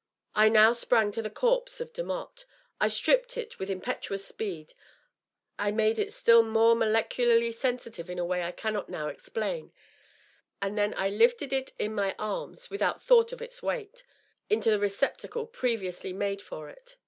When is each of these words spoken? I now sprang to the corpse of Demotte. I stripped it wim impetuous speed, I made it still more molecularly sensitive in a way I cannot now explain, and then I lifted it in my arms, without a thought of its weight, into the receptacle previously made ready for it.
I 0.34 0.50
now 0.50 0.72
sprang 0.72 1.10
to 1.12 1.22
the 1.22 1.30
corpse 1.30 1.80
of 1.80 1.94
Demotte. 1.94 2.44
I 2.82 2.88
stripped 2.88 3.38
it 3.38 3.56
wim 3.56 3.70
impetuous 3.70 4.22
speed, 4.26 4.74
I 5.58 5.70
made 5.70 5.98
it 5.98 6.12
still 6.12 6.42
more 6.42 6.74
molecularly 6.74 7.50
sensitive 7.50 8.10
in 8.10 8.18
a 8.18 8.26
way 8.26 8.42
I 8.42 8.52
cannot 8.52 8.90
now 8.90 9.08
explain, 9.08 9.72
and 10.60 10.76
then 10.76 10.92
I 10.98 11.08
lifted 11.08 11.54
it 11.54 11.72
in 11.78 11.94
my 11.94 12.14
arms, 12.18 12.68
without 12.68 12.96
a 12.96 13.00
thought 13.06 13.32
of 13.32 13.40
its 13.40 13.62
weight, 13.62 14.04
into 14.50 14.68
the 14.70 14.78
receptacle 14.78 15.46
previously 15.46 16.12
made 16.12 16.24
ready 16.24 16.42
for 16.42 16.68
it. 16.68 16.98